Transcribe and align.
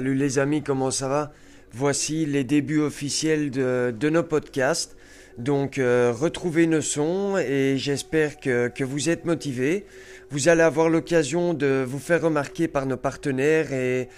Salut 0.00 0.14
les 0.14 0.38
amis, 0.38 0.62
comment 0.62 0.90
ça 0.90 1.08
va? 1.08 1.30
Voici 1.74 2.24
les 2.24 2.42
débuts 2.42 2.80
officiels 2.80 3.50
de, 3.50 3.90
de 3.94 4.08
nos 4.08 4.22
podcasts. 4.22 4.96
Donc 5.36 5.76
euh, 5.76 6.10
retrouvez 6.10 6.66
nos 6.66 6.80
sons 6.80 7.36
et 7.36 7.74
j'espère 7.76 8.40
que, 8.40 8.68
que 8.68 8.82
vous 8.82 9.10
êtes 9.10 9.26
motivés. 9.26 9.84
Vous 10.30 10.48
allez 10.48 10.62
avoir 10.62 10.88
l'occasion 10.88 11.52
de 11.52 11.84
vous 11.86 11.98
faire 11.98 12.22
remarquer 12.22 12.66
par 12.66 12.86
nos 12.86 12.96
partenaires 12.96 13.74
et, 13.74 14.08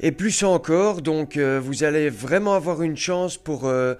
et 0.00 0.10
plus 0.10 0.42
encore. 0.42 1.02
Donc 1.02 1.36
euh, 1.36 1.60
vous 1.62 1.84
allez 1.84 2.10
vraiment 2.10 2.54
avoir 2.54 2.82
une 2.82 2.96
chance 2.96 3.36
pour, 3.36 3.66
euh, 3.66 3.94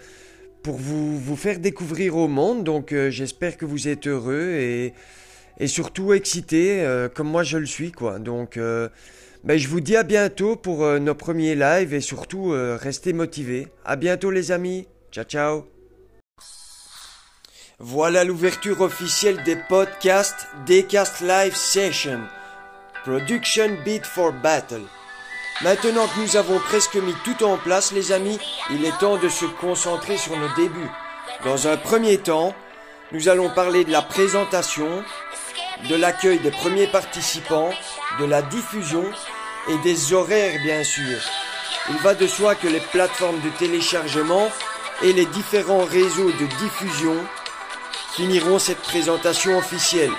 pour 0.64 0.74
vous, 0.74 1.16
vous 1.20 1.36
faire 1.36 1.60
découvrir 1.60 2.16
au 2.16 2.26
monde. 2.26 2.64
Donc 2.64 2.92
j'espère 3.10 3.56
que 3.56 3.64
vous 3.64 3.86
êtes 3.86 4.08
heureux 4.08 4.56
et, 4.58 4.92
et 5.60 5.68
surtout 5.68 6.14
excités 6.14 6.84
comme 7.14 7.28
moi 7.28 7.44
je 7.44 7.58
le 7.58 7.66
suis. 7.66 7.92
quoi. 7.92 8.18
Donc 8.18 8.58
ben, 9.44 9.58
je 9.58 9.68
vous 9.68 9.80
dis 9.80 9.96
à 9.96 10.02
bientôt 10.02 10.56
pour 10.56 10.84
euh, 10.84 10.98
nos 10.98 11.14
premiers 11.14 11.54
lives 11.54 11.94
et 11.94 12.00
surtout 12.00 12.52
euh, 12.52 12.78
restez 12.80 13.12
motivés. 13.12 13.68
À 13.84 13.96
bientôt 13.96 14.30
les 14.30 14.52
amis. 14.52 14.86
Ciao 15.10 15.24
ciao. 15.24 15.66
Voilà 17.78 18.22
l'ouverture 18.22 18.80
officielle 18.80 19.42
des 19.42 19.56
podcasts 19.56 20.46
Decast 20.66 21.20
Live 21.20 21.56
Session. 21.56 22.20
Production 23.04 23.76
Beat 23.84 24.06
for 24.06 24.32
Battle. 24.32 24.82
Maintenant 25.62 26.06
que 26.06 26.20
nous 26.20 26.36
avons 26.36 26.58
presque 26.60 26.94
mis 26.94 27.14
tout 27.24 27.44
en 27.44 27.56
place, 27.56 27.92
les 27.92 28.12
amis, 28.12 28.38
il 28.70 28.84
est 28.84 28.98
temps 28.98 29.16
de 29.16 29.28
se 29.28 29.44
concentrer 29.44 30.16
sur 30.16 30.36
nos 30.36 30.54
débuts. 30.54 30.90
Dans 31.44 31.66
un 31.66 31.76
premier 31.76 32.18
temps, 32.18 32.54
nous 33.12 33.28
allons 33.28 33.50
parler 33.50 33.84
de 33.84 33.90
la 33.90 34.02
présentation, 34.02 35.04
de 35.88 35.94
l'accueil 35.96 36.38
des 36.38 36.50
premiers 36.50 36.86
participants, 36.86 37.70
de 38.20 38.24
la 38.24 38.42
diffusion 38.42 39.04
et 39.68 39.78
des 39.78 40.12
horaires, 40.12 40.60
bien 40.62 40.84
sûr. 40.84 41.18
Il 41.90 41.96
va 41.98 42.14
de 42.14 42.26
soi 42.26 42.54
que 42.54 42.68
les 42.68 42.80
plateformes 42.80 43.40
de 43.40 43.50
téléchargement 43.58 44.48
et 45.02 45.12
les 45.12 45.26
différents 45.26 45.84
réseaux 45.84 46.30
de 46.30 46.46
diffusion 46.58 47.16
finiront 48.14 48.58
cette 48.58 48.82
présentation 48.82 49.58
officielle. 49.58 50.12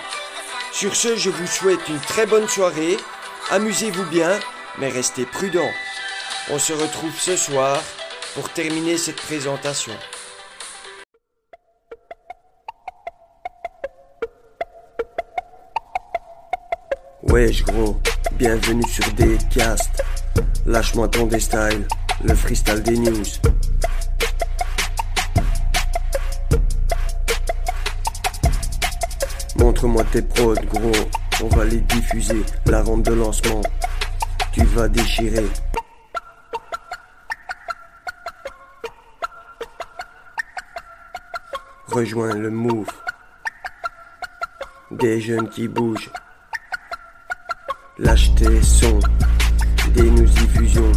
Sur 0.71 0.95
ce, 0.95 1.15
je 1.15 1.30
vous 1.30 1.48
souhaite 1.48 1.88
une 1.88 2.00
très 2.00 2.25
bonne 2.25 2.48
soirée, 2.48 2.98
amusez-vous 3.51 4.06
bien, 4.06 4.39
mais 4.80 4.89
restez 4.89 5.25
prudents. 5.25 5.71
On 6.50 6.60
se 6.60 6.74
retrouve 6.74 7.18
ce 7.18 7.38
soir 7.38 7.80
pour 8.33 8.50
terminer 8.50 8.98
cette 8.98 9.21
présentation. 9.21 9.94
Wesh 17.25 17.63
gros, 17.63 18.01
bienvenue 18.33 18.83
sur 18.87 19.05
des. 19.13 19.37
Lâche-moi 20.65 21.07
ton 21.07 21.25
des 21.25 21.39
styles, 21.39 21.87
le 22.21 22.35
freestyle 22.35 22.83
des 22.83 22.97
news. 22.97 23.23
Montre-moi 29.55 30.03
tes 30.11 30.21
prods 30.21 30.55
gros, 30.55 30.91
on 31.41 31.47
va 31.47 31.63
les 31.63 31.79
diffuser. 31.79 32.43
La 32.65 32.83
rampe 32.83 33.03
de 33.03 33.13
lancement, 33.13 33.61
tu 34.51 34.65
vas 34.65 34.89
déchirer. 34.89 35.47
Rejoins 41.87 42.35
le 42.35 42.49
move. 42.49 42.91
Des 44.91 45.21
jeunes 45.21 45.47
qui 45.49 45.69
bougent. 45.69 46.11
Lâche 48.03 48.35
tes 48.35 48.61
sons, 48.61 49.00
des 49.95 50.11
news 50.11 50.25
diffusions. 50.25 50.91